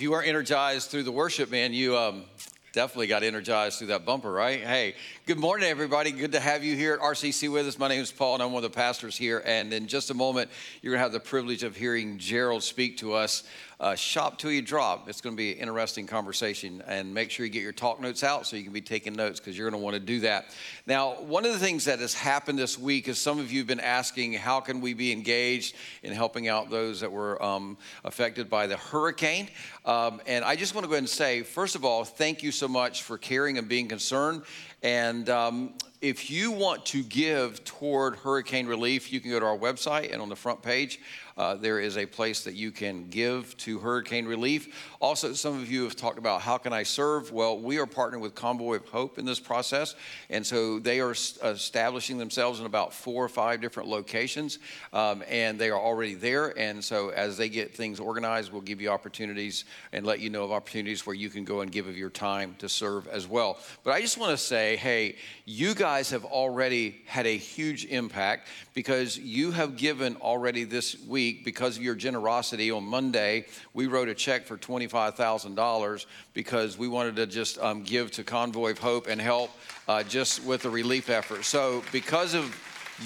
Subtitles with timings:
[0.00, 2.24] If you weren't energized through the worship, man, you um,
[2.72, 4.62] definitely got energized through that bumper, right?
[4.62, 4.94] Hey,
[5.26, 6.10] good morning, everybody.
[6.10, 7.78] Good to have you here at RCC with us.
[7.78, 9.42] My name is Paul, and I'm one of the pastors here.
[9.44, 12.96] And in just a moment, you're going to have the privilege of hearing Gerald speak
[12.96, 13.42] to us
[13.80, 15.08] uh, shop till you drop.
[15.08, 16.82] It's going to be an interesting conversation.
[16.86, 19.40] And make sure you get your talk notes out so you can be taking notes
[19.40, 20.54] because you're going to want to do that.
[20.86, 23.66] Now, one of the things that has happened this week is some of you have
[23.66, 28.50] been asking, how can we be engaged in helping out those that were um, affected
[28.50, 29.48] by the hurricane?
[29.86, 32.52] Um, and I just want to go ahead and say, first of all, thank you
[32.52, 34.42] so much for caring and being concerned.
[34.82, 39.58] And um, if you want to give toward hurricane relief, you can go to our
[39.58, 40.98] website and on the front page,
[41.40, 44.92] uh, there is a place that you can give to hurricane relief.
[45.00, 47.32] Also, some of you have talked about how can I serve?
[47.32, 49.94] Well, we are partnering with Convoy of Hope in this process,
[50.28, 54.58] and so they are establishing themselves in about four or five different locations,
[54.92, 56.58] um, and they are already there.
[56.58, 60.44] And so, as they get things organized, we'll give you opportunities and let you know
[60.44, 63.58] of opportunities where you can go and give of your time to serve as well.
[63.82, 65.16] But I just want to say, hey,
[65.46, 71.29] you guys have already had a huge impact because you have given already this week
[71.30, 76.88] week, because of your generosity, on Monday, we wrote a check for $25,000 because we
[76.88, 79.50] wanted to just um, give to Convoy of Hope and help
[79.86, 81.44] uh, just with the relief effort.
[81.44, 82.44] So, because of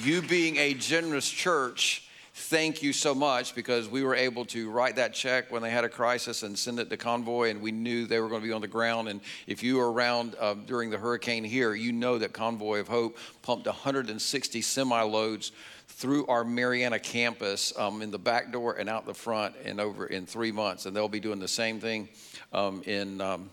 [0.02, 2.03] you being a generous church,
[2.34, 5.84] thank you so much because we were able to write that check when they had
[5.84, 8.52] a crisis and send it to convoy and we knew they were going to be
[8.52, 12.18] on the ground and if you were around uh, during the hurricane here you know
[12.18, 15.52] that convoy of hope pumped 160 semi loads
[15.86, 20.06] through our Marianna campus um, in the back door and out the front and over
[20.06, 20.86] in three months.
[20.86, 22.08] And they'll be doing the same thing
[22.52, 23.48] um, in um,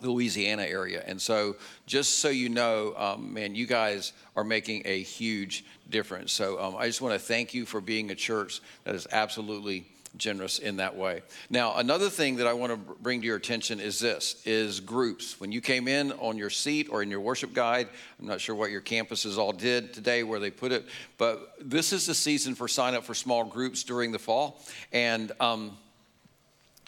[0.00, 1.02] Louisiana area.
[1.06, 6.32] And so, just so you know, um, man, you guys are making a huge difference.
[6.32, 9.86] So, um, I just want to thank you for being a church that is absolutely
[10.16, 11.22] generous in that way.
[11.50, 15.38] Now, another thing that I want to bring to your attention is this is groups.
[15.40, 18.54] When you came in on your seat or in your worship guide, I'm not sure
[18.54, 20.86] what your campuses all did today where they put it,
[21.18, 24.62] but this is the season for sign up for small groups during the fall.
[24.92, 25.76] And um,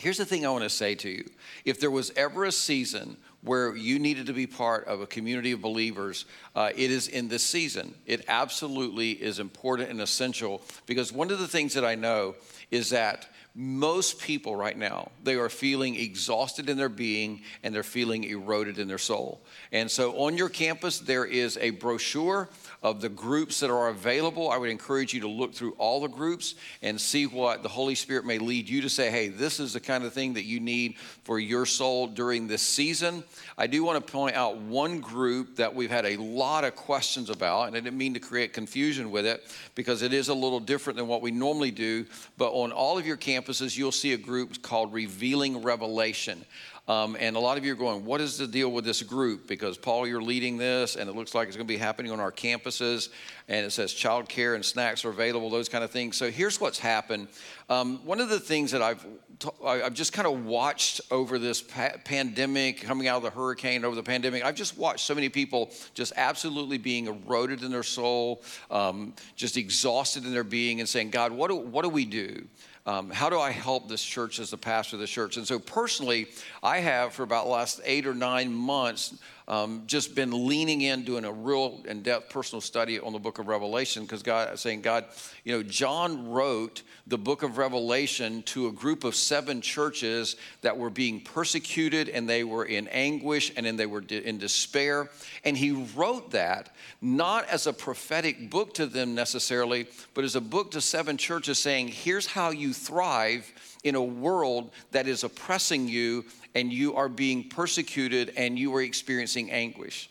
[0.01, 1.29] here's the thing I want to say to you.
[1.65, 5.53] If there was ever a season where you needed to be part of a community
[5.53, 6.25] of believers,
[6.57, 7.95] uh, it is in this season.
[8.07, 12.35] It absolutely is important and essential because one of the things that I know
[12.71, 17.83] is that most people right now they are feeling exhausted in their being and they're
[17.83, 19.41] feeling eroded in their soul
[19.73, 22.49] and so on your campus there is a brochure
[22.83, 24.51] of the groups that are available.
[24.51, 27.95] I would encourage you to look through all the groups and see what the Holy
[27.95, 30.61] Spirit may lead you to say, hey, this is the kind of thing that you
[30.61, 33.25] need for your soul during this season.
[33.57, 37.31] I do want to point out one group that we've had a lot of questions
[37.31, 39.45] about, and I didn't mean to create confusion with it
[39.75, 42.07] because it is a little different than what we normally do.
[42.37, 46.45] But on all of your campuses, you'll see a group called Revealing Revelation.
[46.89, 49.47] Um, and a lot of you are going, what is the deal with this group?
[49.47, 52.19] Because Paul, you're leading this, and it looks like it's going to be happening on
[52.19, 53.11] our campuses.
[53.47, 56.17] And it says childcare and snacks are available, those kind of things.
[56.17, 57.29] So here's what's happened.
[57.69, 59.05] Um, one of the things that I've
[59.39, 63.85] t- I've just kind of watched over this pa- pandemic, coming out of the hurricane,
[63.85, 64.45] over the pandemic.
[64.45, 69.57] I've just watched so many people just absolutely being eroded in their soul, um, just
[69.57, 72.47] exhausted in their being, and saying, God, what do, what do we do?
[72.87, 75.37] Um, how do I help this church as the pastor of the church?
[75.37, 76.29] And so, personally,
[76.63, 79.15] I have for about last eight or nine months
[79.49, 83.39] um, just been leaning in, doing a real in depth personal study on the book
[83.39, 85.07] of Revelation because God, saying, God,
[85.43, 90.77] you know, John wrote the book of Revelation to a group of seven churches that
[90.77, 95.09] were being persecuted and they were in anguish and then they were in despair.
[95.45, 100.43] And he wrote that not as a prophetic book to them necessarily, but as a
[100.43, 103.51] book to seven churches saying, here's how you thrive
[103.83, 106.25] in a world that is oppressing you
[106.55, 110.11] and you are being persecuted and you are experiencing anguish.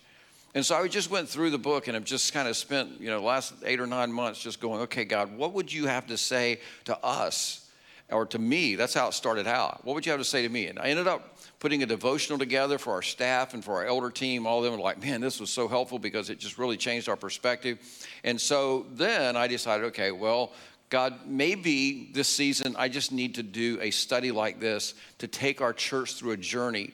[0.56, 3.10] And so I just went through the book and I've just kind of spent, you
[3.10, 6.18] know, last eight or nine months just going, okay, God, what would you have to
[6.18, 7.69] say to us
[8.10, 8.75] or to me?
[8.75, 9.86] That's how it started out.
[9.86, 10.68] What would you have to say to me?
[10.68, 14.10] And I ended up putting a devotional together for our staff and for our elder
[14.10, 14.48] team.
[14.48, 17.10] All of them were like, man, this was so helpful because it just really changed
[17.10, 17.80] our perspective.
[18.24, 20.54] And so then I decided, okay, well,
[20.89, 25.62] God, maybe this season I just need to do a study like this to take
[25.62, 26.94] our church through a journey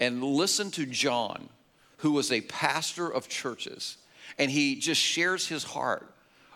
[0.00, 1.48] and listen to John,
[1.98, 3.98] who was a pastor of churches.
[4.38, 6.12] And he just shares his heart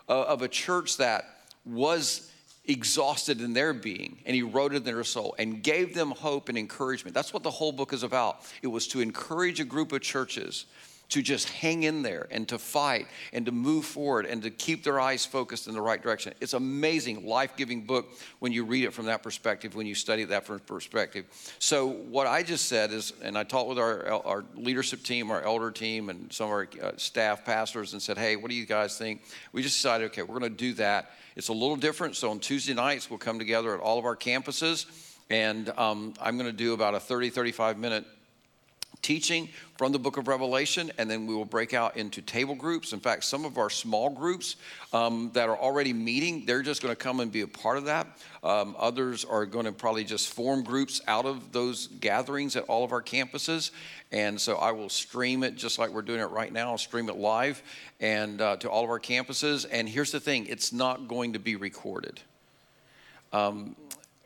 [0.07, 1.25] of a church that
[1.65, 2.31] was
[2.65, 6.49] exhausted in their being and he wrote it in their soul and gave them hope
[6.49, 7.15] and encouragement.
[7.15, 8.41] That's what the whole book is about.
[8.61, 10.65] It was to encourage a group of churches
[11.09, 14.83] to just hang in there and to fight and to move forward and to keep
[14.83, 16.33] their eyes focused in the right direction.
[16.39, 18.09] It's amazing, life giving book
[18.39, 21.25] when you read it from that perspective, when you study that from perspective.
[21.57, 25.41] So, what I just said is, and I talked with our, our leadership team, our
[25.41, 28.65] elder team, and some of our uh, staff pastors and said, hey, what do you
[28.65, 29.23] guys think?
[29.51, 31.11] We just decided, okay, we're going to do that.
[31.35, 32.15] It's a little different.
[32.15, 34.85] So, on Tuesday nights, we'll come together at all of our campuses.
[35.31, 38.05] And um, I'm going to do about a 30, 35 minute
[39.01, 42.91] teaching from the book of Revelation, and then we will break out into table groups.
[42.91, 44.57] In fact, some of our small groups
[44.91, 47.85] um, that are already meeting, they're just going to come and be a part of
[47.85, 48.07] that.
[48.43, 52.83] Um, others are going to probably just form groups out of those gatherings at all
[52.83, 53.71] of our campuses.
[54.11, 56.71] And so I will stream it just like we're doing it right now.
[56.71, 57.61] I'll stream it live
[57.99, 59.65] and uh, to all of our campuses.
[59.69, 62.19] And here's the thing it's not going to be recorded.
[63.31, 63.75] Um,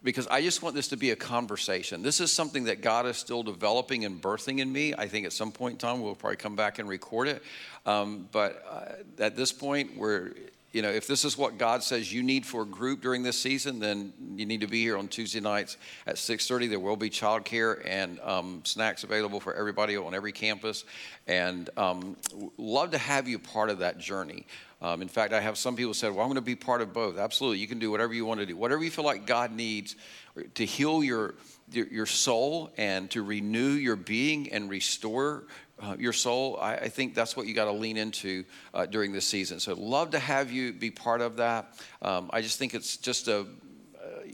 [0.04, 2.04] because I just want this to be a conversation.
[2.04, 4.94] This is something that God is still developing and birthing in me.
[4.98, 7.42] I think at some point in time we'll probably come back and record it.
[7.86, 10.34] Um, but uh, at this point, we're
[10.74, 13.40] you know, if this is what God says you need for a group during this
[13.40, 15.78] season, then you need to be here on Tuesday nights
[16.08, 16.68] at 6:30.
[16.68, 20.84] There will be childcare and um, snacks available for everybody on every campus,
[21.28, 22.18] and um,
[22.58, 24.48] love to have you part of that journey.
[24.84, 26.92] Um, in fact, I have some people said, "Well, I'm going to be part of
[26.92, 29.54] both." Absolutely, you can do whatever you want to do, whatever you feel like God
[29.54, 29.96] needs
[30.56, 31.36] to heal your
[31.72, 35.46] your soul and to renew your being and restore
[35.80, 36.58] uh, your soul.
[36.62, 38.44] I, I, think that's what you got to lean into
[38.74, 39.60] uh, during this season.
[39.60, 41.74] So, love to have you be part of that.
[42.02, 43.48] Um, I just think it's just a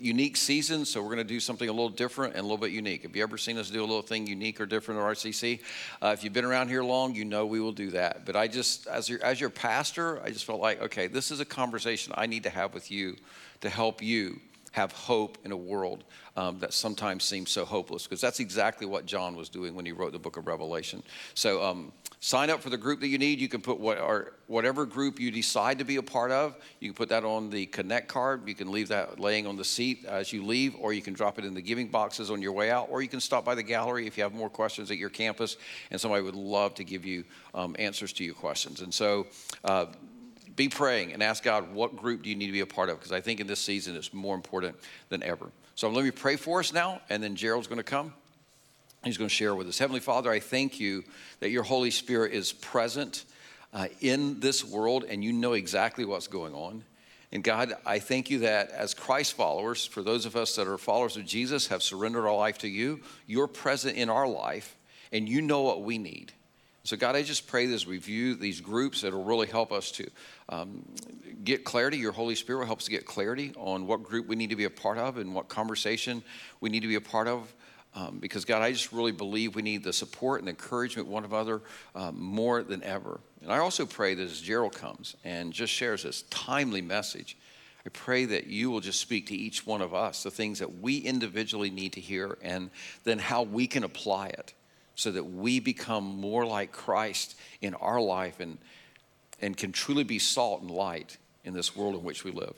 [0.02, 2.72] unique season, so we're going to do something a little different and a little bit
[2.72, 3.04] unique.
[3.04, 5.62] Have you ever seen us do a little thing unique or different at RCC?
[6.02, 8.26] Uh, if you've been around here long, you know we will do that.
[8.26, 11.40] But I just, as your, as your pastor, I just felt like, okay, this is
[11.40, 13.16] a conversation I need to have with you
[13.62, 14.40] to help you
[14.72, 16.04] have hope in a world
[16.38, 19.92] um, that sometimes seems so hopeless, because that's exactly what John was doing when he
[19.92, 21.04] wrote the book of Revelation.
[21.34, 23.40] So, um, sign up for the group that you need.
[23.40, 26.56] You can put what, whatever group you decide to be a part of.
[26.80, 28.48] You can put that on the Connect card.
[28.48, 31.40] You can leave that laying on the seat as you leave, or you can drop
[31.40, 33.64] it in the giving boxes on your way out, or you can stop by the
[33.64, 35.58] gallery if you have more questions at your campus,
[35.92, 37.24] and somebody would love to give you
[37.54, 38.82] um, answers to your questions.
[38.82, 39.28] And so,
[39.64, 39.86] uh,
[40.56, 43.00] be praying and ask God, what group do you need to be a part of?
[43.00, 44.76] Because I think in this season it's more important
[45.08, 45.50] than ever.
[45.76, 48.14] So let me pray for us now, and then Gerald's going to come.
[49.04, 49.80] He's going to share with us.
[49.80, 51.04] Heavenly Father, I thank you
[51.40, 53.24] that your Holy Spirit is present
[53.74, 56.84] uh, in this world and you know exactly what's going on.
[57.32, 60.78] And God, I thank you that as Christ followers, for those of us that are
[60.78, 64.76] followers of Jesus, have surrendered our life to you, you're present in our life
[65.12, 66.34] and you know what we need.
[66.84, 70.10] So, God, I just pray this review, these groups will really help us to
[70.50, 70.84] um,
[71.44, 71.98] get clarity.
[71.98, 74.56] Your Holy Spirit will help us to get clarity on what group we need to
[74.56, 76.24] be a part of and what conversation
[76.62, 77.54] we need to be a part of.
[77.96, 81.34] Um, because, God, I just really believe we need the support and encouragement one of
[81.34, 81.62] another
[81.96, 83.20] um, more than ever.
[83.42, 87.36] And I also pray that as Gerald comes and just shares this timely message,
[87.86, 90.80] I pray that you will just speak to each one of us the things that
[90.80, 92.70] we individually need to hear and
[93.06, 94.54] then how we can apply it
[94.96, 98.58] so that we become more like Christ in our life and,
[99.42, 102.56] and can truly be salt and light in this world in which we live.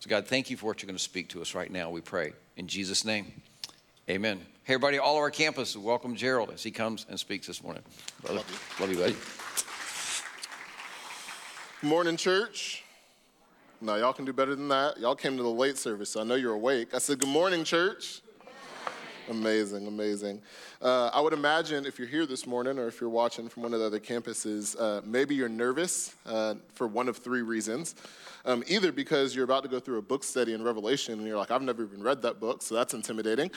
[0.00, 2.00] So, God, thank you for what you're going to speak to us right now, we
[2.00, 2.32] pray.
[2.56, 3.42] In Jesus' name,
[4.08, 4.40] amen.
[4.64, 7.82] Hey, everybody, all of our campus, welcome Gerald as he comes and speaks this morning.
[8.22, 8.42] Brother,
[8.80, 9.16] love you, buddy.
[11.82, 12.82] Morning, church.
[13.80, 14.98] No, y'all can do better than that.
[14.98, 16.94] Y'all came to the late service, so I know you're awake.
[16.94, 18.22] I said, Good morning, church.
[19.30, 20.42] Amazing, amazing.
[20.82, 23.72] Uh, I would imagine if you're here this morning or if you're watching from one
[23.72, 27.94] of the other campuses, uh, maybe you're nervous uh, for one of three reasons.
[28.44, 31.38] Um, either because you're about to go through a book study in Revelation and you're
[31.38, 33.50] like, I've never even read that book, so that's intimidating.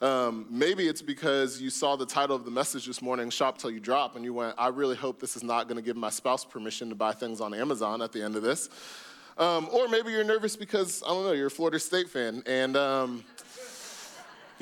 [0.00, 3.70] Um, maybe it's because you saw the title of the message this morning, Shop Till
[3.70, 6.10] You Drop, and you went, I really hope this is not going to give my
[6.10, 8.68] spouse permission to buy things on Amazon at the end of this.
[9.38, 12.76] Um, or maybe you're nervous because, I don't know, you're a Florida State fan and
[12.76, 13.24] um,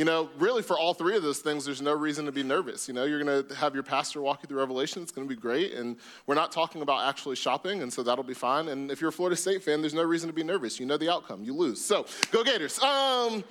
[0.01, 2.89] you know, really for all three of those things, there's no reason to be nervous.
[2.89, 5.03] You know, you're going to have your pastor walk you through Revelation.
[5.03, 5.75] It's going to be great.
[5.75, 8.69] And we're not talking about actually shopping, and so that'll be fine.
[8.69, 10.81] And if you're a Florida State fan, there's no reason to be nervous.
[10.81, 11.45] You know the outcome.
[11.45, 11.85] You lose.
[11.85, 12.83] So go Gators.
[12.83, 13.45] Um,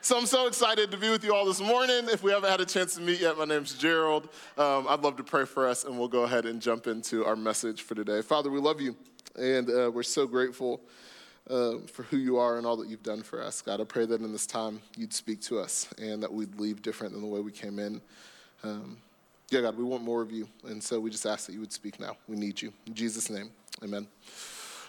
[0.00, 2.08] so I'm so excited to be with you all this morning.
[2.08, 4.28] If we haven't had a chance to meet yet, my name's Gerald.
[4.56, 7.34] Um, I'd love to pray for us, and we'll go ahead and jump into our
[7.34, 8.22] message for today.
[8.22, 8.94] Father, we love you,
[9.34, 10.82] and uh, we're so grateful
[11.50, 13.62] uh, for who you are and all that you've done for us.
[13.62, 16.82] God, I pray that in this time you'd speak to us and that we'd leave
[16.82, 18.00] different than the way we came in.
[18.64, 18.98] Um,
[19.50, 20.48] yeah, God, we want more of you.
[20.64, 22.16] And so we just ask that you would speak now.
[22.28, 22.72] We need you.
[22.86, 23.50] In Jesus' name,
[23.82, 24.06] amen.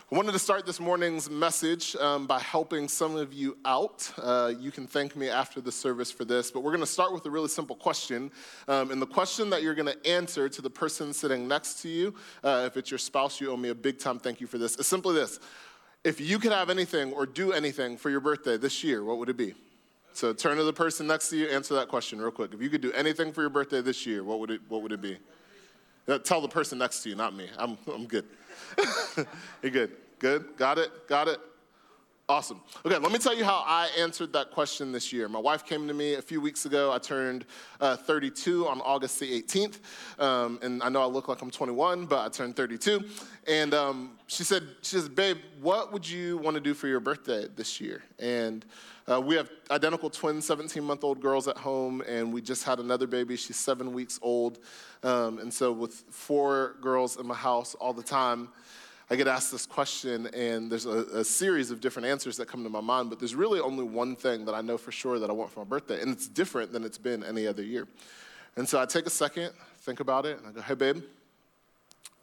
[0.10, 4.10] I wanted to start this morning's message um, by helping some of you out.
[4.18, 7.12] Uh, you can thank me after the service for this, but we're going to start
[7.12, 8.32] with a really simple question.
[8.70, 11.90] Um, and the question that you're going to answer to the person sitting next to
[11.90, 14.58] you, uh, if it's your spouse, you owe me a big time thank you for
[14.58, 15.42] this, is simply this
[16.04, 19.30] If you could have anything or do anything for your birthday this year, what would
[19.30, 19.54] it be?
[20.13, 22.54] So turn to the person next to you, answer that question real quick.
[22.54, 24.92] If you could do anything for your birthday this year, what would it, what would
[24.92, 25.18] it be?
[26.08, 27.50] Uh, tell the person next to you, not me.
[27.58, 28.25] I'm, I'm good.
[29.62, 29.92] You're good.
[30.20, 30.58] Good?
[30.58, 31.08] Got it?
[31.08, 31.39] Got it?
[32.30, 32.60] Awesome.
[32.86, 35.30] Okay, let me tell you how I answered that question this year.
[35.30, 36.92] My wife came to me a few weeks ago.
[36.92, 37.46] I turned
[37.80, 39.80] uh, 32 on August the 18th.
[40.20, 43.02] Um, and I know I look like I'm 21, but I turned 32.
[43.48, 47.00] And um, she said, she says, babe, what would you want to do for your
[47.00, 48.04] birthday this year?
[48.20, 48.66] And
[49.10, 52.80] uh, we have identical twin 17 month old girls at home, and we just had
[52.80, 53.38] another baby.
[53.38, 54.60] She's seven weeks old.
[55.02, 58.50] Um, and so, with four girls in my house all the time,
[59.10, 62.64] I get asked this question, and there's a, a, series of different answers that come
[62.64, 65.30] to my mind, but there's really only one thing that I know for sure that
[65.30, 67.88] I want for my birthday, and it's different than it's been any other year.
[68.58, 71.04] And so I take a second, think about it, and I go, hey, babe,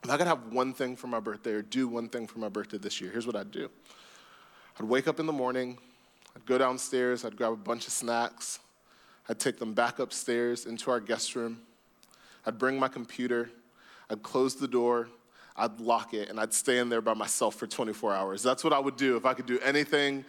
[0.03, 2.51] if I could have one thing for my birthday or do one thing for my
[2.51, 3.71] birthday this year, here's what I'd do.
[4.79, 5.79] I'd wake up in the morning,
[6.37, 8.59] I'd go downstairs, I'd grab a bunch of snacks,
[9.27, 11.63] I'd take them back upstairs into our guest room,
[12.45, 13.51] I'd bring my computer,
[14.11, 15.09] I'd close the door,
[15.57, 18.43] I'd lock it, and I'd stay in there by myself for 24 hours.
[18.43, 20.25] That's what I would do if I could do anything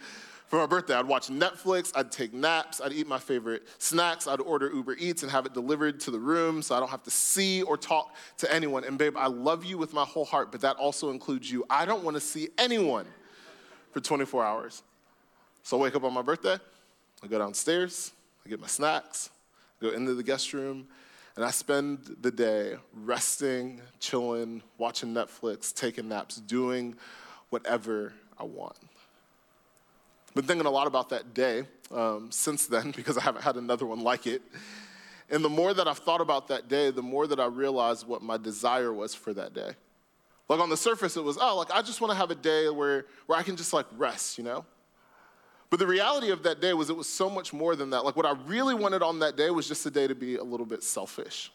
[0.46, 0.94] for my birthday.
[0.94, 5.22] I'd watch Netflix, I'd take naps, I'd eat my favorite snacks, I'd order Uber Eats
[5.22, 8.14] and have it delivered to the room so I don't have to see or talk
[8.38, 8.84] to anyone.
[8.84, 11.64] And babe, I love you with my whole heart, but that also includes you.
[11.68, 13.06] I don't want to see anyone
[13.90, 14.82] for 24 hours.
[15.64, 16.58] So I wake up on my birthday,
[17.22, 18.12] I go downstairs,
[18.44, 19.30] I get my snacks,
[19.80, 20.86] I go into the guest room,
[21.36, 26.96] and I spend the day resting, chilling, watching Netflix, taking naps, doing
[27.50, 28.76] whatever I want.
[30.34, 31.64] Been thinking a lot about that day
[31.94, 34.42] um, since then because I haven't had another one like it.
[35.30, 38.22] And the more that I've thought about that day, the more that I realized what
[38.22, 39.72] my desire was for that day.
[40.48, 42.68] Like on the surface, it was, oh, like I just want to have a day
[42.70, 44.64] where, where I can just like rest, you know?
[45.68, 48.04] But the reality of that day was it was so much more than that.
[48.04, 50.44] Like, what I really wanted on that day was just a day to be a
[50.44, 51.50] little bit selfish.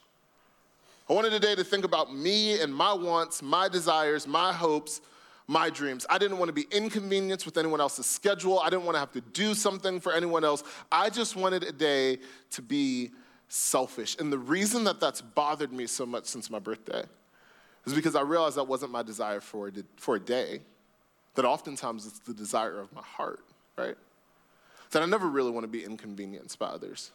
[1.10, 5.01] I wanted a day to think about me and my wants, my desires, my hopes,
[5.48, 6.06] my dreams.
[6.10, 8.60] I didn't want to be inconvenienced with anyone else's schedule.
[8.60, 10.63] I didn't want to have to do something for anyone else.
[10.91, 12.20] I just wanted a day
[12.51, 13.12] to be
[13.48, 14.15] selfish.
[14.20, 17.03] And the reason that that's bothered me so much since my birthday
[17.86, 20.62] is because I realized that wasn't my desire for a, for a day,
[21.36, 23.41] that oftentimes it's the desire of my heart
[23.81, 23.95] right?
[24.91, 27.11] That I never really want to be inconvenienced by others.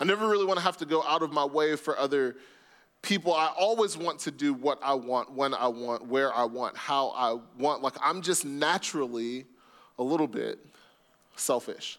[0.00, 2.36] I never really want to have to go out of my way for other
[3.02, 3.34] people.
[3.34, 7.10] I always want to do what I want, when I want, where I want, how
[7.10, 7.82] I want.
[7.82, 9.46] Like I'm just naturally
[9.98, 10.58] a little bit
[11.36, 11.98] selfish.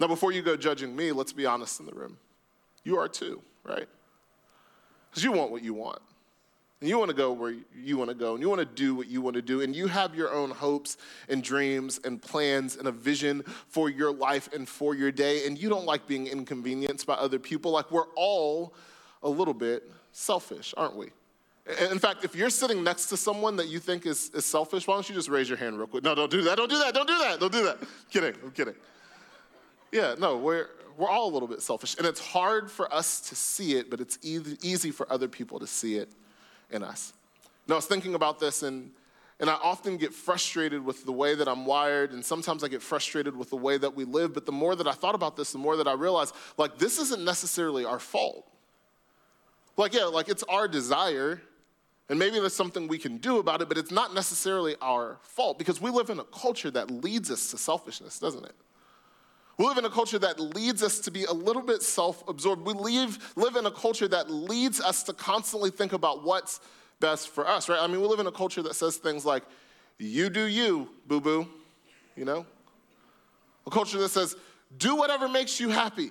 [0.00, 2.18] Now, before you go judging me, let's be honest in the room.
[2.84, 3.88] You are too, right?
[5.10, 6.00] Because you want what you want.
[6.80, 8.94] And you want to go where you want to go, and you want to do
[8.94, 10.96] what you want to do, and you have your own hopes
[11.28, 15.60] and dreams and plans and a vision for your life and for your day, and
[15.60, 17.72] you don't like being inconvenienced by other people.
[17.72, 18.74] Like we're all
[19.24, 21.08] a little bit selfish, aren't we?
[21.90, 24.94] In fact, if you're sitting next to someone that you think is, is selfish, why
[24.94, 26.04] don't you just raise your hand real quick?
[26.04, 26.56] No, don't do that.
[26.56, 26.94] Don't do that.
[26.94, 27.40] Don't do that.
[27.40, 27.78] Don't do that.
[27.80, 28.34] I'm kidding.
[28.42, 28.74] I'm kidding.
[29.92, 31.96] Yeah, no, we're, we're all a little bit selfish.
[31.98, 35.58] And it's hard for us to see it, but it's easy, easy for other people
[35.58, 36.08] to see it
[36.70, 37.12] in us.
[37.66, 38.90] Now, I was thinking about this, and,
[39.40, 42.82] and I often get frustrated with the way that I'm wired, and sometimes I get
[42.82, 44.34] frustrated with the way that we live.
[44.34, 46.98] But the more that I thought about this, the more that I realized, like, this
[46.98, 48.50] isn't necessarily our fault.
[49.76, 51.40] Like, yeah, like it's our desire,
[52.08, 55.58] and maybe there's something we can do about it, but it's not necessarily our fault
[55.58, 58.54] because we live in a culture that leads us to selfishness, doesn't it?
[59.58, 62.64] We live in a culture that leads us to be a little bit self absorbed.
[62.64, 66.60] We leave, live in a culture that leads us to constantly think about what's
[67.00, 67.80] best for us, right?
[67.80, 69.42] I mean, we live in a culture that says things like,
[69.98, 71.48] you do you, boo boo,
[72.16, 72.46] you know?
[73.66, 74.36] A culture that says,
[74.76, 76.10] do whatever makes you happy.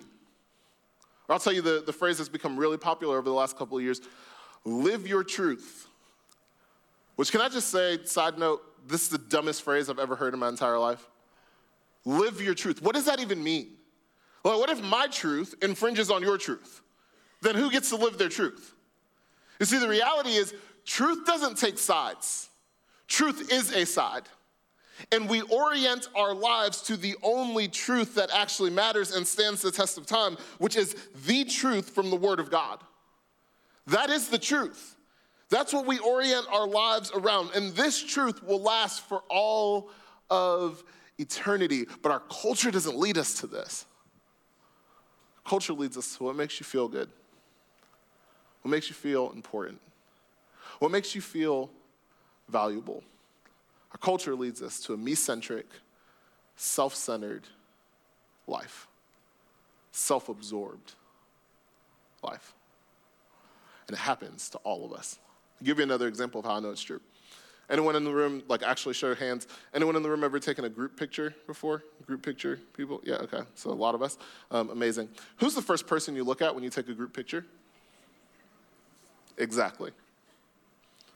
[1.29, 3.77] Or I'll tell you the, the phrase that's become really popular over the last couple
[3.77, 4.01] of years
[4.65, 5.87] live your truth.
[7.15, 10.33] Which, can I just say, side note, this is the dumbest phrase I've ever heard
[10.33, 11.07] in my entire life
[12.07, 12.81] live your truth.
[12.81, 13.73] What does that even mean?
[14.43, 16.81] Well, what if my truth infringes on your truth?
[17.41, 18.73] Then who gets to live their truth?
[19.59, 20.53] You see, the reality is,
[20.85, 22.49] truth doesn't take sides,
[23.07, 24.23] truth is a side.
[25.11, 29.71] And we orient our lives to the only truth that actually matters and stands the
[29.71, 30.95] test of time, which is
[31.27, 32.79] the truth from the Word of God.
[33.85, 34.95] That is the truth.
[35.49, 37.51] That's what we orient our lives around.
[37.53, 39.91] And this truth will last for all
[40.31, 40.83] of
[41.17, 41.85] eternity.
[42.01, 43.85] But our culture doesn't lead us to this.
[45.45, 47.09] Culture leads us to what makes you feel good,
[48.61, 49.79] what makes you feel important,
[50.79, 51.69] what makes you feel
[52.49, 53.03] valuable.
[53.91, 55.67] Our culture leads us to a me centric,
[56.57, 57.43] self centered
[58.45, 58.87] life,
[59.91, 60.93] self absorbed
[62.21, 62.53] life.
[63.87, 65.17] And it happens to all of us.
[65.61, 66.99] I'll give you another example of how I know it's true.
[67.69, 70.69] Anyone in the room, like actually show hands, anyone in the room ever taken a
[70.69, 71.83] group picture before?
[72.05, 73.01] Group picture people?
[73.03, 73.41] Yeah, okay.
[73.55, 74.17] So a lot of us.
[74.51, 75.09] Um, amazing.
[75.37, 77.45] Who's the first person you look at when you take a group picture?
[79.37, 79.91] Exactly.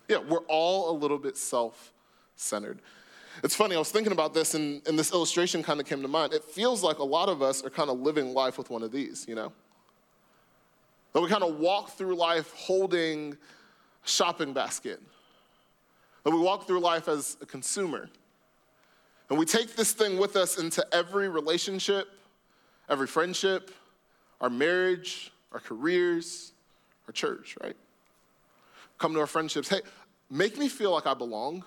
[0.09, 1.93] Yeah, we're all a little bit self
[2.35, 2.79] centered.
[3.43, 6.07] It's funny, I was thinking about this, and, and this illustration kind of came to
[6.07, 6.33] mind.
[6.33, 8.91] It feels like a lot of us are kind of living life with one of
[8.91, 9.53] these, you know?
[11.13, 13.37] That we kind of walk through life holding
[14.03, 15.01] a shopping basket.
[16.23, 18.09] That we walk through life as a consumer.
[19.29, 22.07] And we take this thing with us into every relationship,
[22.89, 23.71] every friendship,
[24.39, 26.51] our marriage, our careers,
[27.07, 27.75] our church, right?
[28.97, 29.69] Come to our friendships.
[29.69, 29.81] Hey,
[30.29, 31.63] make me feel like I belong.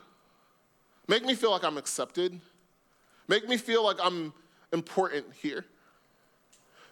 [1.09, 2.39] Make me feel like I'm accepted.
[3.29, 4.33] Make me feel like I'm
[4.73, 5.65] important here.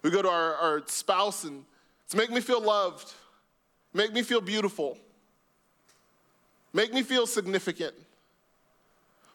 [0.03, 1.65] We go to our, our spouse and
[2.05, 3.13] it's make me feel loved,
[3.95, 4.99] make me feel beautiful,
[6.73, 7.95] make me feel significant.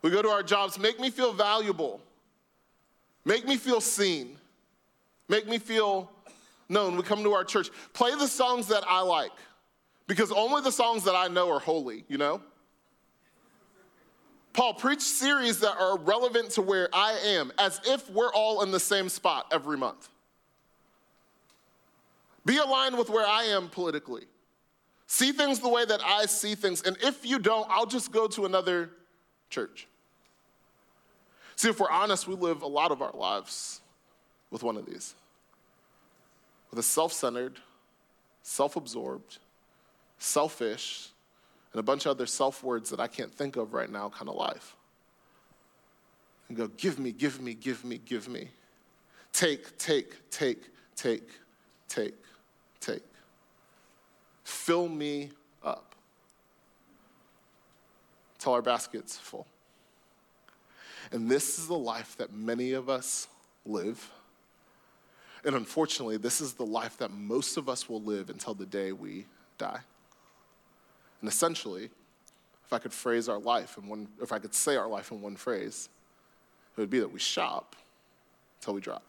[0.01, 2.01] We go to our jobs, make me feel valuable,
[3.25, 4.37] make me feel seen,
[5.27, 6.11] make me feel
[6.69, 6.95] known.
[6.95, 9.31] We come to our church, play the songs that I like,
[10.07, 12.41] because only the songs that I know are holy, you know?
[14.53, 18.71] Paul, preach series that are relevant to where I am, as if we're all in
[18.71, 20.09] the same spot every month.
[22.43, 24.23] Be aligned with where I am politically.
[25.07, 26.81] See things the way that I see things.
[26.81, 28.91] And if you don't, I'll just go to another
[29.49, 29.87] church.
[31.55, 33.81] See, if we're honest, we live a lot of our lives
[34.51, 35.15] with one of these
[36.69, 37.59] with a self centered,
[38.43, 39.39] self absorbed,
[40.19, 41.09] selfish,
[41.73, 44.29] and a bunch of other self words that I can't think of right now kind
[44.29, 44.75] of life.
[46.49, 48.49] And go, give me, give me, give me, give me.
[49.33, 50.63] Take, take, take,
[50.95, 51.29] take,
[51.87, 52.15] take,
[52.79, 53.03] take.
[54.47, 55.29] Fill me
[55.61, 55.93] up
[58.39, 59.45] till our basket's full.
[61.11, 63.27] And this is the life that many of us
[63.65, 64.09] live.
[65.43, 68.93] And unfortunately, this is the life that most of us will live until the day
[68.93, 69.25] we
[69.57, 69.81] die.
[71.19, 71.89] And essentially,
[72.65, 75.21] if I could phrase our life in one, if I could say our life in
[75.21, 75.89] one phrase,
[76.77, 77.75] it would be that we shop
[78.61, 79.03] until we drop.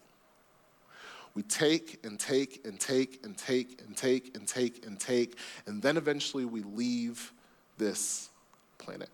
[1.34, 5.80] We take and take and take and take and take and take and take, and
[5.80, 7.32] then eventually we leave
[7.76, 8.30] this
[8.78, 9.10] planet.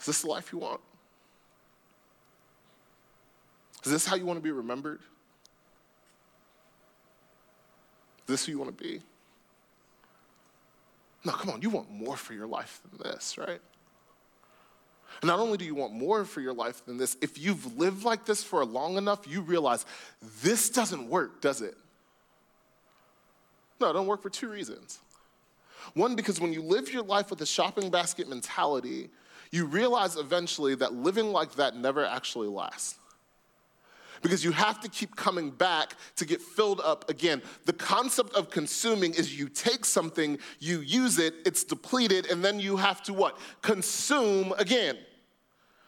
[0.00, 0.80] Is this the life you want?
[3.84, 5.00] Is this how you want to be remembered?
[8.20, 9.00] Is this who you want to be?
[11.24, 13.60] No, come on, you want more for your life than this, right?
[15.22, 18.24] Not only do you want more for your life than this, if you've lived like
[18.24, 19.84] this for long enough, you realize
[20.42, 21.76] this doesn't work, does it?
[23.80, 25.00] No, it don't work for two reasons.
[25.94, 29.10] One, because when you live your life with a shopping basket mentality,
[29.50, 32.96] you realize eventually that living like that never actually lasts
[34.22, 37.42] because you have to keep coming back to get filled up again.
[37.64, 42.60] The concept of consuming is you take something, you use it, it's depleted, and then
[42.60, 43.38] you have to what?
[43.62, 44.98] Consume again.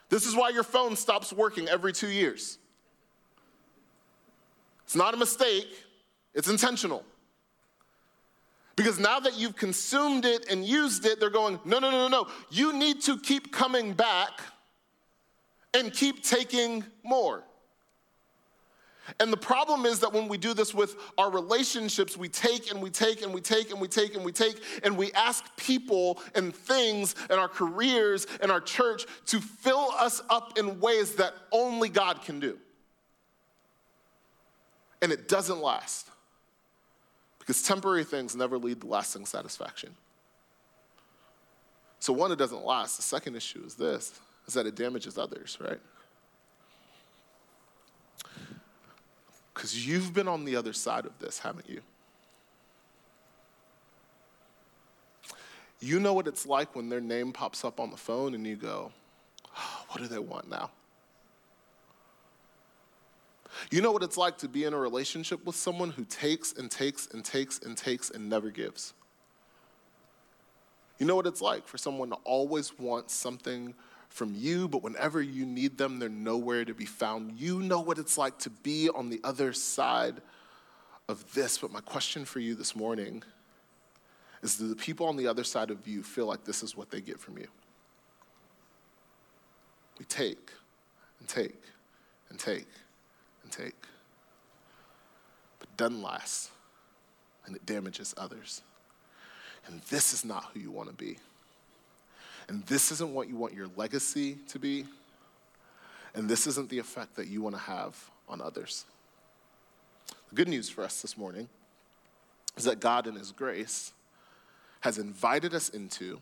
[0.09, 2.59] This is why your phone stops working every two years.
[4.85, 5.69] It's not a mistake,
[6.35, 7.05] it's intentional.
[8.75, 12.09] Because now that you've consumed it and used it, they're going, no, no, no, no,
[12.09, 12.31] no.
[12.51, 14.41] You need to keep coming back
[15.75, 17.45] and keep taking more.
[19.19, 22.81] And the problem is that when we do this with our relationships, we take and
[22.81, 26.21] we take and we take and we take and we take and we ask people
[26.35, 31.35] and things and our careers and our church to fill us up in ways that
[31.51, 32.59] only God can do.
[35.01, 36.09] And it doesn't last
[37.41, 39.97] because temporary things never lead to lasting satisfaction.
[41.99, 42.97] So, one, it doesn't last.
[42.97, 44.13] The second issue is this
[44.47, 45.81] is that it damages others, right?
[49.63, 51.83] Because you've been on the other side of this, haven't you?
[55.79, 58.57] You know what it's like when their name pops up on the phone and you
[58.57, 58.91] go,
[59.57, 60.73] oh, what do they want now?
[63.71, 66.69] You know what it's like to be in a relationship with someone who takes and
[66.69, 68.95] takes and takes and takes and never gives.
[70.99, 73.75] You know what it's like for someone to always want something
[74.13, 77.41] from you, but whenever you need them, they're nowhere to be found.
[77.41, 80.21] You know what it's like to be on the other side
[81.09, 81.59] of this.
[81.59, 83.23] But my question for you this morning
[84.43, 86.91] is do the people on the other side of you feel like this is what
[86.91, 87.49] they get from you?
[89.99, 90.51] We take
[91.19, 91.63] and take
[92.29, 92.69] and take
[93.43, 93.81] and take.
[95.59, 96.51] But it doesn't last,
[97.47, 98.61] and it damages others.
[99.67, 101.19] And this is not who you want to be.
[102.53, 104.85] And this isn't what you want your legacy to be.
[106.15, 108.85] And this isn't the effect that you want to have on others.
[110.29, 111.49] The good news for us this morning
[112.59, 113.95] is that God, in His grace,
[114.81, 116.21] has invited us into,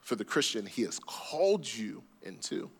[0.00, 2.70] for the Christian, He has called you into,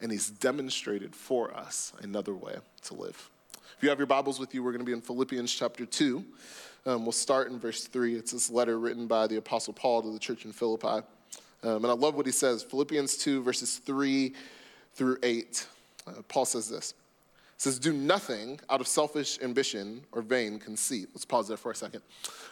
[0.00, 3.28] and He's demonstrated for us another way to live.
[3.76, 6.24] If you have your Bibles with you, we're going to be in Philippians chapter 2.
[6.86, 8.14] Um, we'll start in verse 3.
[8.14, 11.06] It's this letter written by the Apostle Paul to the church in Philippi.
[11.62, 14.34] Um, and I love what he says Philippians 2, verses 3
[14.94, 15.66] through 8.
[16.06, 16.94] Uh, Paul says this
[17.58, 21.08] says, Do nothing out of selfish ambition or vain conceit.
[21.12, 22.02] Let's pause there for a second.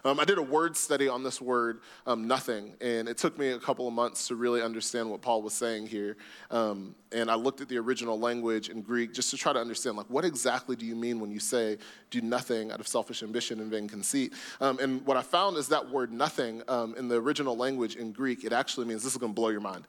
[0.05, 3.51] Um, I did a word study on this word, um, nothing, and it took me
[3.51, 6.17] a couple of months to really understand what Paul was saying here.
[6.51, 9.97] Um, and I looked at the original language in Greek just to try to understand,
[9.97, 11.79] like, what exactly do you mean when you say,
[12.11, 14.33] do nothing out of selfish ambition and vain conceit?
[14.61, 18.11] Um, and what I found is that word nothing um, in the original language in
[18.11, 19.87] Greek, it actually means, this is going to blow your mind,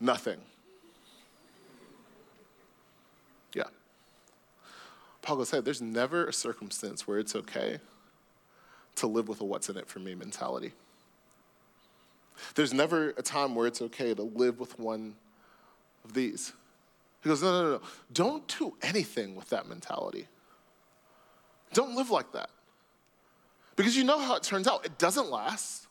[0.00, 0.38] nothing.
[3.54, 3.64] Yeah.
[5.24, 7.78] Paul goes, hey, there's never a circumstance where it's okay
[8.96, 10.72] to live with a what's in it for me mentality.
[12.54, 15.14] There's never a time where it's okay to live with one
[16.04, 16.52] of these.
[17.22, 17.80] He goes, no, no, no, no.
[18.12, 20.28] Don't do anything with that mentality.
[21.72, 22.50] Don't live like that.
[23.76, 24.84] Because you know how it turns out.
[24.84, 25.86] It doesn't last.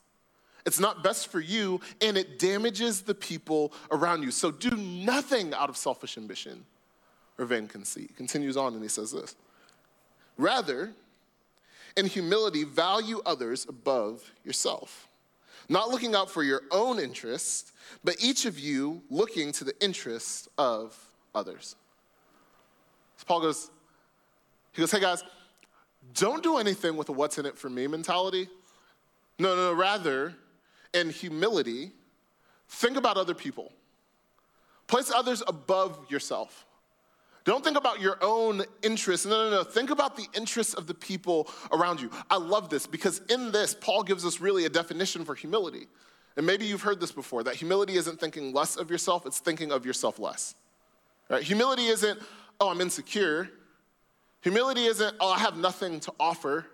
[0.64, 4.30] It's not best for you, and it damages the people around you.
[4.30, 6.66] So do nothing out of selfish ambition
[7.44, 8.08] or vain conceit.
[8.10, 9.36] He continues on and he says this
[10.38, 10.94] Rather,
[11.96, 15.08] in humility, value others above yourself,
[15.70, 17.72] not looking out for your own interest,
[18.04, 20.98] but each of you looking to the interests of
[21.36, 21.76] others.
[23.18, 23.70] So Paul goes,
[24.72, 25.24] he goes, hey guys,
[26.16, 28.50] don't do anything with a what's in it for me mentality.
[29.38, 30.34] No, no, no, rather,
[30.94, 31.92] in humility,
[32.68, 33.72] think about other people.
[34.88, 36.66] Place others above yourself.
[37.46, 39.26] Don't think about your own interests.
[39.26, 39.64] No, no, no.
[39.64, 42.10] Think about the interests of the people around you.
[42.30, 45.88] I love this because in this, Paul gives us really a definition for humility.
[46.38, 49.72] And maybe you've heard this before that humility isn't thinking less of yourself, it's thinking
[49.72, 50.56] of yourself less.
[51.30, 51.44] Right?
[51.44, 52.20] Humility isn't,
[52.60, 53.50] oh, I'm insecure.
[54.42, 56.66] Humility isn't, oh, I have nothing to offer.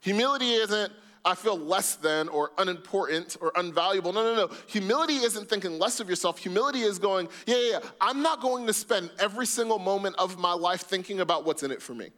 [0.00, 0.92] Humility isn't,
[1.26, 4.14] I feel less than or unimportant or unvaluable.
[4.14, 4.50] No, no, no.
[4.68, 6.38] Humility isn't thinking less of yourself.
[6.38, 7.90] Humility is going, yeah, yeah, yeah.
[8.00, 11.72] I'm not going to spend every single moment of my life thinking about what's in
[11.72, 12.10] it for me.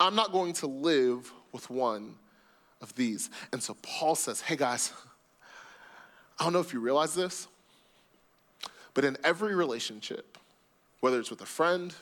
[0.00, 2.14] I'm not going to live with one
[2.80, 3.28] of these.
[3.52, 4.94] And so Paul says, hey guys,
[6.40, 7.46] I don't know if you realize this,
[8.94, 10.38] but in every relationship,
[11.00, 11.94] whether it's with a friend,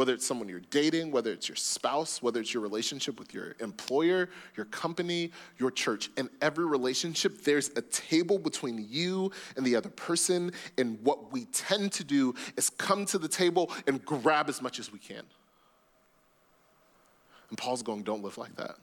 [0.00, 3.54] whether it's someone you're dating, whether it's your spouse, whether it's your relationship with your
[3.60, 6.08] employer, your company, your church.
[6.16, 10.52] In every relationship, there's a table between you and the other person.
[10.78, 14.78] And what we tend to do is come to the table and grab as much
[14.78, 15.22] as we can.
[17.50, 18.76] And Paul's going, don't live like that.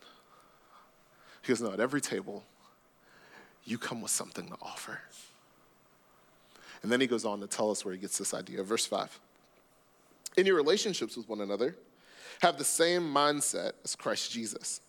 [1.42, 2.44] He goes, no, at every table,
[3.66, 5.00] you come with something to offer.
[6.84, 8.62] And then he goes on to tell us where he gets this idea.
[8.62, 9.20] Verse 5
[10.38, 11.76] in your relationships with one another,
[12.42, 14.82] have the same mindset as Christ Jesus,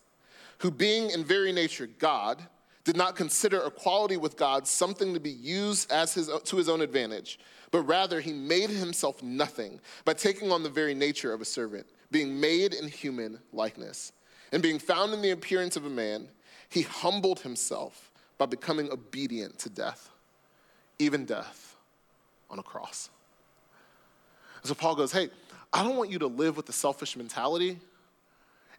[0.59, 2.43] who, being in very nature God,
[2.85, 6.81] did not consider equality with God something to be used as his, to his own
[6.81, 7.39] advantage,
[7.71, 11.87] but rather he made himself nothing by taking on the very nature of a servant,
[12.11, 14.13] being made in human likeness.
[14.53, 16.29] And being found in the appearance of a man,
[16.71, 20.11] he humbled himself by becoming obedient to death,
[20.99, 21.77] even death
[22.49, 23.11] on a cross.
[24.69, 25.31] So Paul goes, Hey,
[25.73, 27.79] I don't want you to live with a selfish mentality.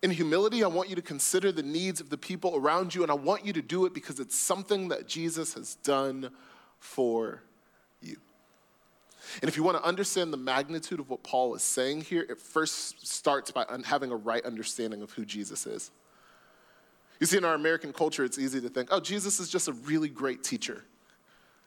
[0.04, 3.12] In humility, I want you to consider the needs of the people around you, and
[3.12, 6.30] I want you to do it because it's something that Jesus has done
[6.80, 7.42] for
[8.02, 8.18] you.
[9.42, 12.40] And if you want to understand the magnitude of what Paul is saying here, it
[12.40, 15.92] first starts by having a right understanding of who Jesus is.
[17.20, 19.74] You see, in our American culture, it's easy to think, oh, Jesus is just a
[19.74, 20.86] really great teacher.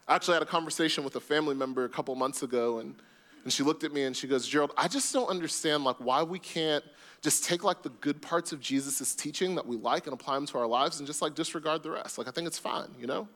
[0.09, 2.95] I actually had a conversation with a family member a couple months ago, and
[3.45, 6.23] And she looked at me and she goes, Gerald, I just don't understand like why
[6.23, 6.85] we can't
[7.23, 10.47] just take like the good parts of Jesus' teaching that we like and apply them
[10.47, 12.19] to our lives and just like disregard the rest.
[12.19, 13.29] Like I think it's fine, you know?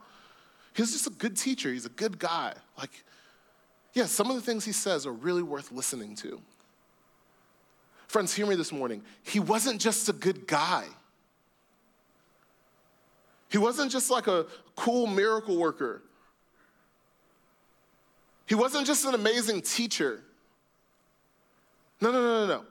[0.75, 1.73] He's just a good teacher.
[1.73, 2.53] He's a good guy.
[2.79, 3.05] Like,
[3.95, 6.41] yeah, some of the things he says are really worth listening to.
[8.09, 9.03] Friends, hear me this morning.
[9.23, 10.85] He wasn't just a good guy.
[13.49, 16.03] He wasn't just like a cool miracle worker.
[18.47, 20.23] He wasn't just an amazing teacher.
[22.01, 22.65] No, no, no, no, no.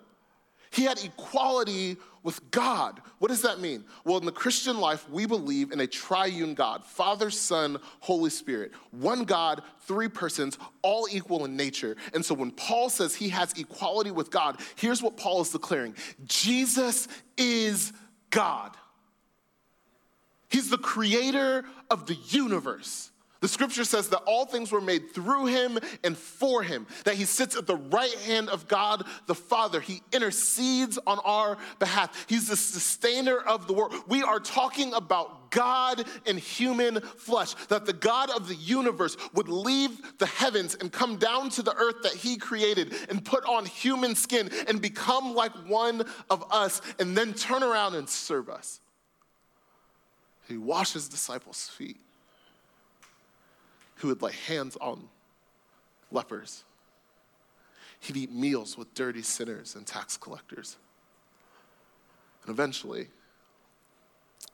[0.71, 2.99] He had equality with God.
[3.19, 3.85] What does that mean?
[4.03, 8.71] Well, in the Christian life, we believe in a triune God Father, Son, Holy Spirit.
[8.91, 11.95] One God, three persons, all equal in nature.
[12.13, 15.95] And so when Paul says he has equality with God, here's what Paul is declaring
[16.25, 17.07] Jesus
[17.37, 17.93] is
[18.31, 18.75] God.
[20.49, 23.11] He's the creator of the universe.
[23.45, 27.25] The scripture says that all things were made through him and for him, that he
[27.25, 29.79] sits at the right hand of God the Father.
[29.79, 32.25] He intercedes on our behalf.
[32.27, 33.93] He's the sustainer of the world.
[34.07, 39.47] We are talking about God in human flesh, that the God of the universe would
[39.47, 43.67] leave the heavens and come down to the earth that he created and put on
[43.67, 48.79] human skin and become like one of us and then turn around and serve us.
[50.47, 51.99] He washes disciples' feet
[53.95, 55.07] who would lay hands on
[56.11, 56.63] lepers.
[57.99, 60.77] He'd eat meals with dirty sinners and tax collectors.
[62.43, 63.07] And eventually,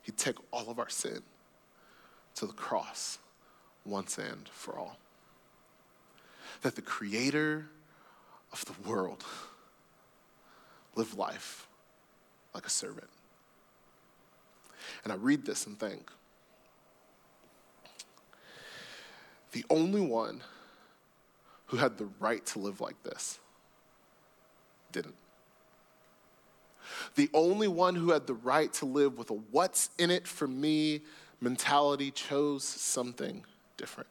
[0.02, 1.22] he'd take all of our sin
[2.36, 3.18] to the cross
[3.84, 4.96] once and for all.
[6.62, 7.68] That the creator
[8.52, 9.24] of the world
[10.94, 11.66] lived life
[12.54, 13.08] like a servant.
[15.04, 16.10] And I read this and think,
[19.52, 20.42] the only one
[21.66, 23.38] who had the right to live like this
[24.90, 25.14] didn't.
[27.14, 30.46] The only one who had the right to live with a what's in it for
[30.46, 31.02] me
[31.40, 33.44] mentality chose something
[33.76, 34.08] different.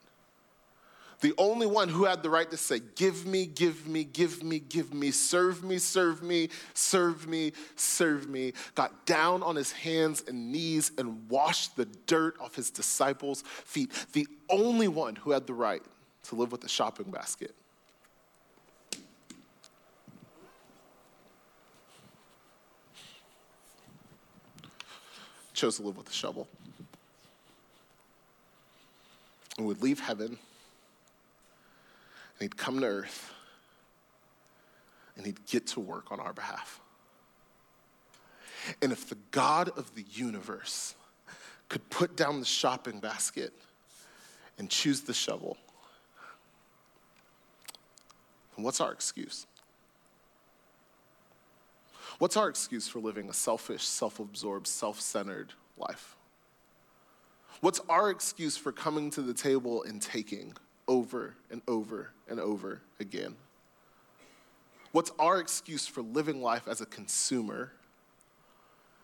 [1.21, 4.59] The only one who had the right to say, Give me, give me, give me,
[4.59, 10.23] give me, serve me, serve me, serve me, serve me, got down on his hands
[10.27, 13.91] and knees and washed the dirt off his disciples' feet.
[14.13, 15.83] The only one who had the right
[16.23, 17.53] to live with a shopping basket.
[25.53, 26.47] Chose to live with a shovel.
[29.59, 30.39] And would leave heaven
[32.41, 33.31] and he'd come to earth
[35.15, 36.81] and he'd get to work on our behalf.
[38.81, 40.95] And if the God of the universe
[41.69, 43.53] could put down the shopping basket
[44.57, 45.55] and choose the shovel,
[48.55, 49.45] then what's our excuse?
[52.17, 56.15] What's our excuse for living a selfish, self absorbed, self centered life?
[57.59, 60.55] What's our excuse for coming to the table and taking
[60.91, 63.33] over and over and over again.
[64.91, 67.71] What's our excuse for living life as a consumer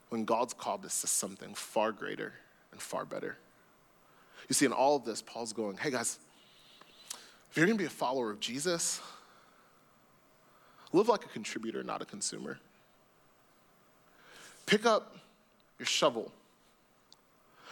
[0.10, 2.34] when God's called us to something far greater
[2.73, 3.38] and far better?
[4.50, 6.19] You see, in all of this, Paul's going, hey guys,
[7.50, 9.00] if you're gonna be a follower of Jesus,
[10.91, 12.60] live like a contributor, not a consumer.
[14.65, 15.15] Pick up
[15.80, 16.34] your shovel.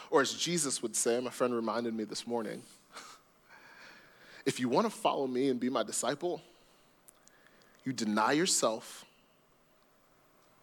[0.10, 2.62] Or as Jesus would say, my friend reminded me this morning,
[4.46, 6.42] if you want to follow me and be my disciple,
[7.84, 9.06] you deny yourself,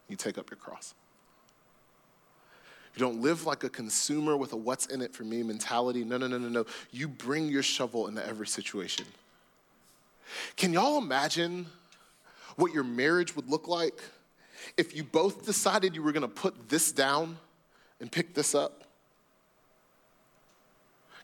[0.09, 0.95] you take up your cross.
[2.95, 6.05] You don't live like a consumer with a what's in it for me mentality.
[6.05, 6.67] No, no, no, no, no.
[6.91, 9.07] You bring your shovel into every situation.
[10.57, 11.67] Can y'all imagine
[12.57, 13.99] what your marriage would look like
[14.77, 17.39] if you both decided you were going to put this down
[18.01, 18.82] and pick this up?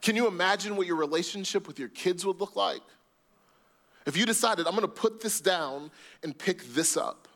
[0.01, 2.83] Can you imagine what your relationship with your kids would look like?
[4.07, 5.91] If you decided, I'm gonna put this down
[6.23, 7.29] and pick this up.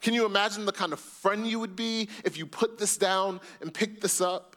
[0.00, 3.40] Can you imagine the kind of friend you would be if you put this down
[3.60, 4.55] and picked this up?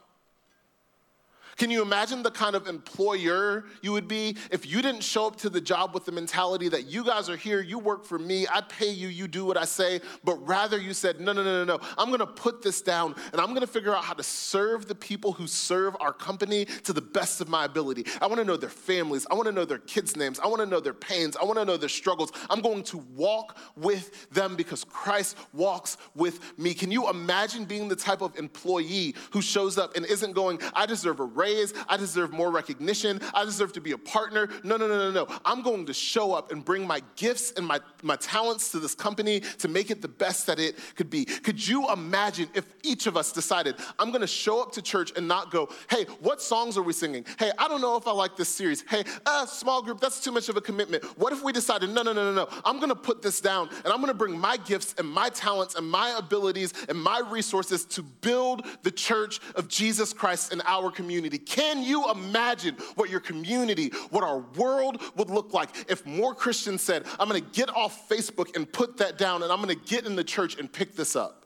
[1.60, 5.36] Can you imagine the kind of employer you would be if you didn't show up
[5.40, 8.48] to the job with the mentality that you guys are here, you work for me,
[8.50, 11.66] I pay you, you do what I say, but rather you said, no, no, no,
[11.66, 14.88] no, no, I'm gonna put this down and I'm gonna figure out how to serve
[14.88, 18.06] the people who serve our company to the best of my ability.
[18.22, 20.94] I wanna know their families, I wanna know their kids' names, I wanna know their
[20.94, 22.32] pains, I wanna know their struggles.
[22.50, 26.74] I'm going to walk with them because Christ walks with me.
[26.74, 30.86] Can you imagine being the type of employee who shows up and isn't going, I
[30.86, 31.49] deserve a raise?
[31.50, 31.74] Raise.
[31.88, 33.20] I deserve more recognition.
[33.34, 34.50] I deserve to be a partner.
[34.64, 35.40] No, no, no, no, no.
[35.46, 38.96] I'm going to show up and bring my gifts and my, my talents to this
[38.96, 41.26] company to make it the best that it could be.
[41.26, 45.12] Could you imagine if each of us decided, I'm going to show up to church
[45.16, 47.26] and not go, hey, what songs are we singing?
[47.38, 48.84] Hey, I don't know if I like this series.
[48.90, 51.04] Hey, uh, small group, that's too much of a commitment.
[51.18, 52.62] What if we decided, no, no, no, no, no.
[52.66, 55.30] I'm going to put this down and I'm going to bring my gifts and my
[55.30, 60.62] talents and my abilities and my resources to build the church of Jesus Christ in
[60.66, 61.39] our community.
[61.40, 66.82] Can you imagine what your community, what our world would look like if more Christians
[66.82, 69.86] said, I'm going to get off Facebook and put that down and I'm going to
[69.86, 71.46] get in the church and pick this up?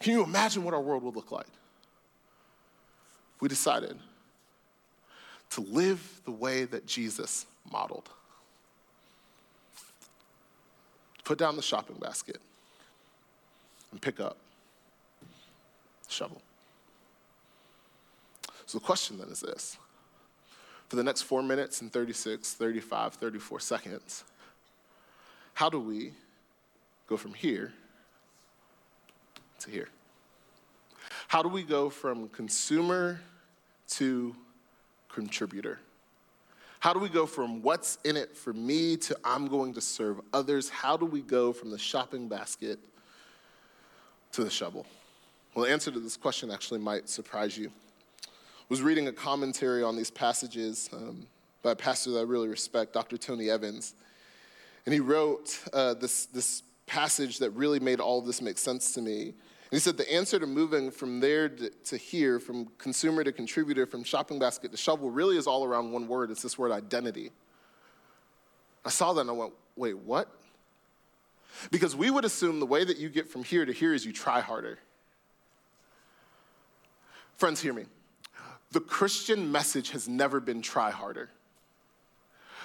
[0.00, 1.46] Can you imagine what our world would look like?
[3.40, 3.98] We decided
[5.50, 8.08] to live the way that Jesus modeled.
[11.24, 12.38] Put down the shopping basket
[13.92, 14.38] and pick up
[16.06, 16.42] the shovel.
[18.68, 19.78] So the question then is this
[20.88, 24.24] for the next four minutes and 36, 35, 34 seconds,
[25.54, 26.12] how do we
[27.06, 27.72] go from here
[29.60, 29.88] to here?
[31.28, 33.22] How do we go from consumer
[33.92, 34.36] to
[35.08, 35.80] contributor?
[36.80, 40.20] How do we go from what's in it for me to I'm going to serve
[40.34, 40.68] others?
[40.68, 42.78] How do we go from the shopping basket
[44.32, 44.84] to the shovel?
[45.54, 47.72] Well, the answer to this question actually might surprise you.
[48.68, 51.26] Was reading a commentary on these passages um,
[51.62, 53.16] by a pastor that I really respect, Dr.
[53.16, 53.94] Tony Evans.
[54.84, 58.92] And he wrote uh, this, this passage that really made all of this make sense
[58.92, 59.22] to me.
[59.22, 59.34] And
[59.70, 64.04] he said the answer to moving from there to here, from consumer to contributor, from
[64.04, 66.30] shopping basket to shovel, really is all around one word.
[66.30, 67.30] It's this word identity.
[68.84, 70.30] I saw that and I went, wait, what?
[71.70, 74.12] Because we would assume the way that you get from here to here is you
[74.12, 74.78] try harder.
[77.36, 77.86] Friends, hear me.
[78.72, 81.30] The Christian message has never been try harder.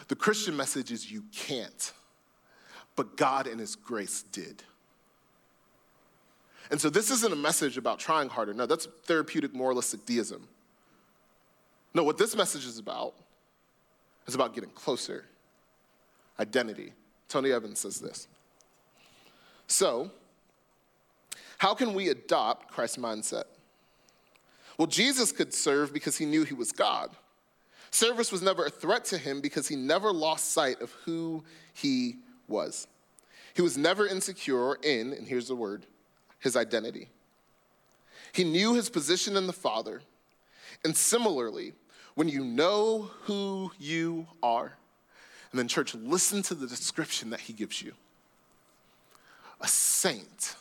[0.10, 1.94] The Christian message is you can't,
[2.96, 4.64] but God in His grace did.
[6.72, 8.54] And so this isn't a message about trying harder.
[8.54, 10.48] No, that's therapeutic moralistic deism.
[11.94, 13.14] No, what this message is about
[14.28, 15.26] is about getting closer.
[16.40, 16.94] Identity.
[17.30, 18.28] Tony Evans says this.
[19.68, 20.12] So,
[21.58, 23.46] how can we adopt Christ's mindset?
[24.78, 27.12] Well, Jesus could serve because he knew he was God.
[27.92, 32.18] Service was never a threat to him because he never lost sight of who he
[32.48, 32.88] was.
[33.54, 35.86] He was never insecure in, and here's the word,
[36.40, 37.10] his identity.
[38.32, 40.02] He knew his position in the Father.
[40.84, 41.74] And similarly,
[42.16, 44.74] when you know who you are,
[45.52, 47.94] and then, church, listen to the description that he gives you
[49.62, 50.56] a saint.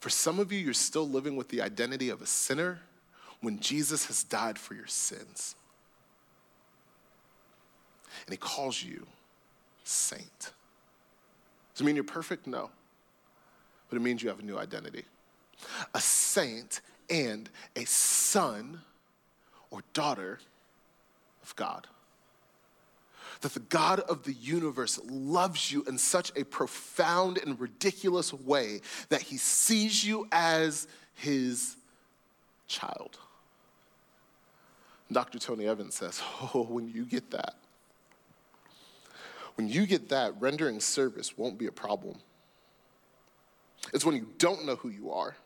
[0.00, 2.80] For some of you, you're still living with the identity of a sinner
[3.40, 5.54] when Jesus has died for your sins.
[8.26, 9.06] And he calls you
[9.84, 10.52] saint.
[11.74, 12.46] Does it mean you're perfect?
[12.46, 12.70] No.
[13.88, 15.04] But it means you have a new identity.
[15.94, 16.80] A saint
[17.10, 18.80] and a son
[19.70, 20.38] or daughter
[21.42, 21.86] of God.
[23.42, 28.80] That the God of the universe loves you in such a profound and ridiculous way
[29.10, 31.76] that he sees you as his
[32.66, 33.18] child.
[35.10, 35.38] Dr.
[35.38, 36.20] Tony Evans says,
[36.54, 37.54] Oh, when you get that,
[39.54, 42.18] when you get that, rendering service won't be a problem.
[43.92, 45.36] It's when you don't know who you are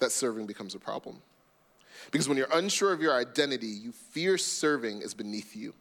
[0.00, 1.20] that serving becomes a problem.
[2.10, 5.74] Because when you're unsure of your identity, you fear serving is beneath you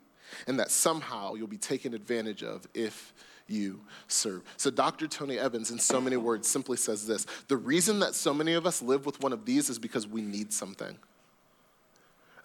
[0.48, 3.14] and that somehow you'll be taken advantage of if
[3.48, 4.44] you serve.
[4.58, 5.08] So, Dr.
[5.08, 8.66] Tony Evans, in so many words, simply says this The reason that so many of
[8.66, 10.98] us live with one of these is because we need something.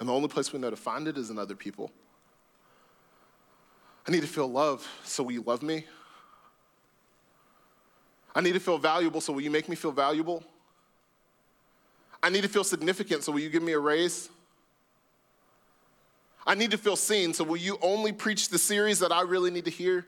[0.01, 1.91] And the only place we know to find it is in other people.
[4.07, 5.87] I need to feel love, so will you love me?
[8.35, 10.43] I need to feel valuable, so will you make me feel valuable?
[12.23, 14.29] I need to feel significant, so will you give me a raise?
[16.47, 19.51] I need to feel seen, so will you only preach the series that I really
[19.51, 20.07] need to hear?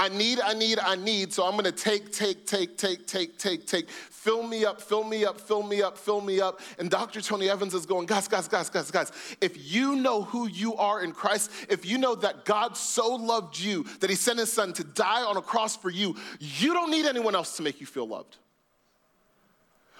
[0.00, 1.32] I need, I need, I need.
[1.32, 3.90] So I'm to take, take, take, take, take, take, take.
[3.90, 6.60] Fill me up, fill me up, fill me up, fill me up.
[6.78, 7.20] And Dr.
[7.20, 9.10] Tony Evans is going, guys, guys, guys, guys, guys.
[9.40, 13.58] If you know who you are in Christ, if you know that God so loved
[13.58, 16.92] you that he sent his son to die on a cross for you, you don't
[16.92, 18.36] need anyone else to make you feel loved.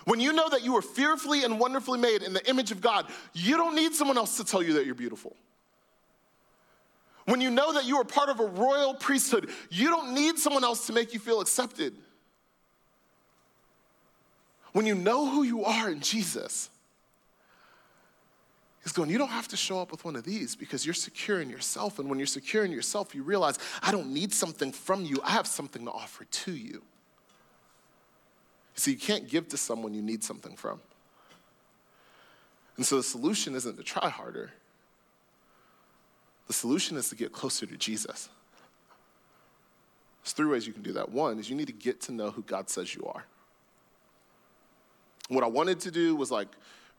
[0.09, 3.05] When you know that you were fearfully and wonderfully made in the image of God,
[3.35, 5.37] you don't need someone else to tell you that you're beautiful.
[7.27, 10.65] When you know that you are part of a royal priesthood, you don't need someone
[10.65, 11.93] else to make you feel accepted.
[14.73, 16.71] When you know who you are in Jesus,
[18.83, 21.43] He's going, You don't have to show up with one of these because you're secure
[21.43, 21.99] in yourself.
[21.99, 25.33] And when you're secure in yourself, you realize, I don't need something from you, I
[25.33, 26.83] have something to offer to you.
[28.79, 30.81] See, you can't give to someone you need something from.
[32.77, 34.53] And so the solution isn't to try harder,
[36.47, 38.29] the solution is to get closer to Jesus.
[40.23, 41.11] There's three ways you can do that.
[41.11, 43.25] One is you need to get to know who God says you are.
[45.29, 46.49] What I wanted to do was like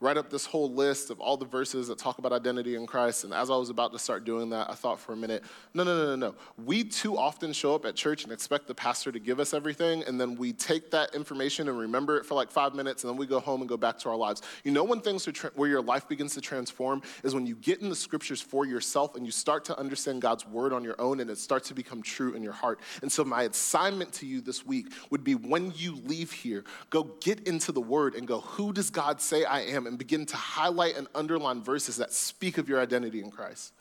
[0.00, 3.24] write up this whole list of all the verses that talk about identity in Christ.
[3.24, 5.44] And as I was about to start doing that, I thought for a minute,
[5.74, 6.34] no, no, no, no, no.
[6.64, 10.02] We too often show up at church and expect the pastor to give us everything,
[10.04, 13.18] and then we take that information and remember it for like five minutes, and then
[13.18, 14.40] we go home and go back to our lives.
[14.64, 17.54] You know, when things are tra- where your life begins to transform is when you
[17.56, 20.98] get in the scriptures for yourself and you start to understand God's word on your
[20.98, 22.80] own, and it starts to become true in your heart.
[23.02, 27.04] And so, my assignment to you this week would be when you leave here, go
[27.20, 29.89] get into the word and go, who does God say I am?
[29.90, 33.72] And begin to highlight and underline verses that speak of your identity in Christ.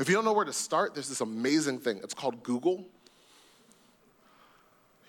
[0.00, 2.00] If you don't know where to start, there's this amazing thing.
[2.02, 2.84] It's called Google.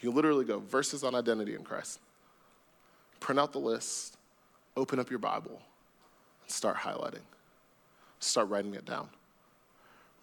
[0.01, 1.99] You literally go, verses on identity in Christ.
[3.19, 4.17] Print out the list,
[4.77, 5.59] open up your Bible,
[6.43, 7.23] and start highlighting.
[8.19, 9.09] Start writing it down.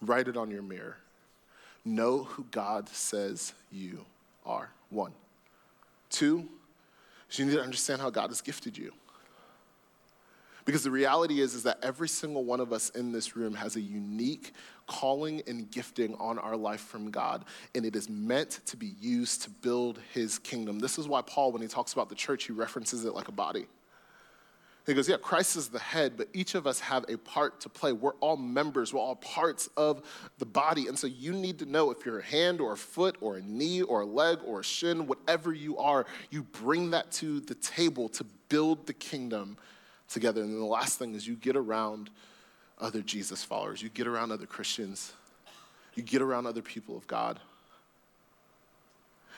[0.01, 0.95] Write it on your mirror.
[1.83, 4.05] Know who God says you
[4.45, 4.69] are.
[4.89, 5.11] One.
[6.09, 6.47] Two,
[7.31, 8.93] you need to understand how God has gifted you.
[10.65, 13.75] Because the reality is, is that every single one of us in this room has
[13.75, 14.53] a unique
[14.87, 17.45] calling and gifting on our life from God,
[17.75, 20.79] and it is meant to be used to build his kingdom.
[20.79, 23.33] This is why Paul, when he talks about the church, he references it like a
[23.33, 23.65] body.
[24.85, 27.69] He goes, Yeah, Christ is the head, but each of us have a part to
[27.69, 27.93] play.
[27.93, 30.03] We're all members, we're all parts of
[30.39, 30.87] the body.
[30.87, 33.41] And so you need to know if you're a hand or a foot or a
[33.41, 37.55] knee or a leg or a shin, whatever you are, you bring that to the
[37.55, 39.57] table to build the kingdom
[40.13, 40.41] together.
[40.41, 42.09] And then the last thing is you get around
[42.79, 45.13] other Jesus followers, you get around other Christians,
[45.95, 47.39] you get around other people of God,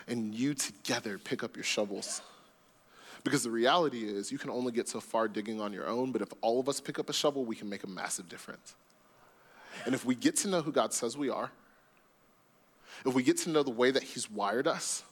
[0.07, 2.21] and you together pick up your shovels.
[3.23, 6.21] Because the reality is, you can only get so far digging on your own, but
[6.21, 8.75] if all of us pick up a shovel, we can make a massive difference.
[9.85, 11.49] And if we get to know who God says we are,
[13.03, 15.03] if we get to know the way that He's wired us,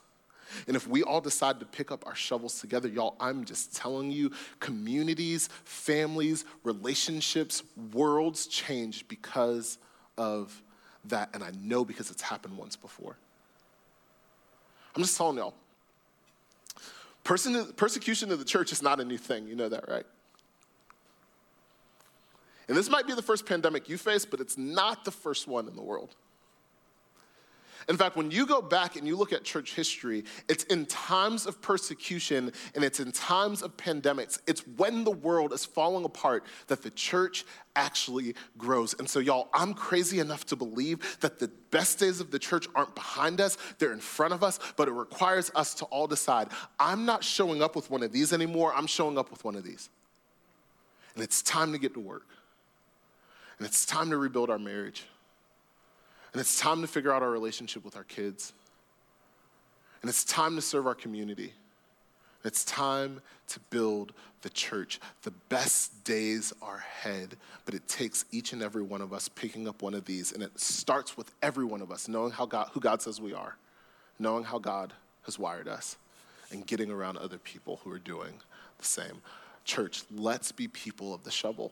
[0.68, 4.12] and if we all decide to pick up our shovels together, y'all, I'm just telling
[4.12, 9.78] you, communities, families, relationships, worlds change because
[10.18, 10.62] of
[11.06, 11.30] that.
[11.34, 13.18] And I know because it's happened once before.
[14.96, 15.54] I'm just telling y'all.
[17.24, 19.48] Person, persecution of the church is not a new thing.
[19.48, 20.06] You know that, right?
[22.68, 25.68] And this might be the first pandemic you face, but it's not the first one
[25.68, 26.16] in the world.
[27.90, 31.46] In fact, when you go back and you look at church history, it's in times
[31.46, 34.40] of persecution and it's in times of pandemics.
[34.48, 38.94] It's when the world is falling apart that the church actually grows.
[38.98, 42.68] And so, y'all, I'm crazy enough to believe that the best days of the church
[42.76, 46.50] aren't behind us, they're in front of us, but it requires us to all decide
[46.80, 49.64] I'm not showing up with one of these anymore, I'm showing up with one of
[49.64, 49.90] these.
[51.16, 52.28] And it's time to get to work.
[53.58, 55.06] And it's time to rebuild our marriage.
[56.34, 58.54] And it's time to figure out our relationship with our kids.
[60.02, 61.54] And it's time to serve our community.
[62.44, 64.12] It's time to build
[64.42, 65.00] the church.
[65.22, 69.68] The best days are ahead, but it takes each and every one of us picking
[69.68, 70.34] up one of these.
[70.34, 73.34] And it starts with every one of us knowing how God, who God says we
[73.34, 73.56] are,
[74.20, 74.92] knowing how God
[75.24, 75.96] has wired us,
[76.52, 78.34] and getting around other people who are doing
[78.78, 79.22] the same.
[79.64, 81.72] Church, let's be people of the shovel.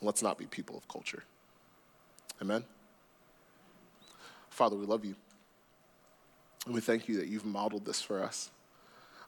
[0.00, 1.24] Let's not be people of culture.
[2.40, 2.64] Amen?
[4.50, 5.14] Father, we love you.
[6.66, 8.50] And we thank you that you've modeled this for us.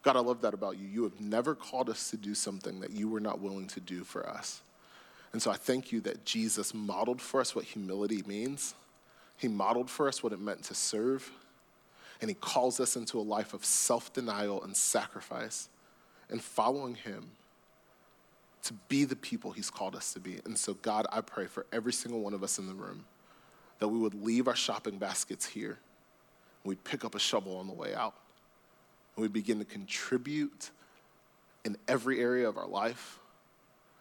[0.03, 0.87] God, I love that about you.
[0.87, 4.05] You have never called us to do something that you were not willing to do
[4.05, 4.63] for us.
[5.33, 8.75] And so I thank you that Jesus modeled for us what humility means.
[9.37, 11.31] He modeled for us what it meant to serve.
[12.21, 15.69] And he calls us into a life of self denial and sacrifice
[16.31, 17.33] and following him
[18.67, 20.41] to be the people He's called us to be.
[20.45, 23.05] And so, God, I pray for every single one of us in the room
[23.79, 25.79] that we would leave our shopping baskets here.
[26.65, 28.15] We'd pick up a shovel on the way out.
[29.15, 30.71] And we'd begin to contribute
[31.65, 33.19] in every area of our life.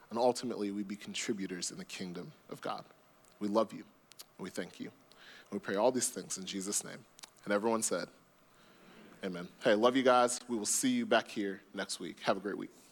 [0.09, 2.83] And ultimately, we'd be contributors in the kingdom of God.
[3.39, 3.83] We love you.
[4.37, 4.87] And we thank you.
[5.51, 7.05] And we pray all these things in Jesus' name.
[7.43, 8.07] And everyone said,
[9.23, 9.47] Amen.
[9.63, 10.39] Hey, love you guys.
[10.47, 12.17] We will see you back here next week.
[12.23, 12.84] Have a great week.